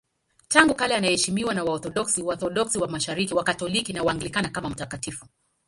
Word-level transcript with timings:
Tangu 0.47 0.75
kale 0.75 0.95
anaheshimiwa 0.95 1.53
na 1.53 1.63
Waorthodoksi, 1.63 2.21
Waorthodoksi 2.21 2.77
wa 2.77 2.87
Mashariki, 2.87 3.33
Wakatoliki 3.33 3.93
na 3.93 4.03
Waanglikana 4.03 4.49
kama 4.49 4.69
mtakatifu. 4.69 5.25